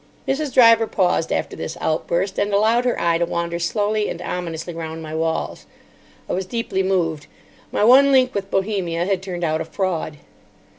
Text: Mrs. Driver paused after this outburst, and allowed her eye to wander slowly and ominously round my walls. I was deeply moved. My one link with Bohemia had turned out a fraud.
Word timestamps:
Mrs. 0.27 0.51
Driver 0.51 0.87
paused 0.87 1.31
after 1.31 1.55
this 1.55 1.77
outburst, 1.79 2.39
and 2.39 2.51
allowed 2.51 2.85
her 2.85 2.99
eye 2.99 3.19
to 3.19 3.25
wander 3.27 3.59
slowly 3.59 4.09
and 4.09 4.19
ominously 4.19 4.73
round 4.73 5.03
my 5.03 5.13
walls. 5.13 5.67
I 6.27 6.33
was 6.33 6.47
deeply 6.47 6.81
moved. 6.81 7.27
My 7.71 7.83
one 7.83 8.11
link 8.11 8.33
with 8.33 8.49
Bohemia 8.49 9.05
had 9.05 9.21
turned 9.21 9.43
out 9.43 9.61
a 9.61 9.65
fraud. 9.65 10.17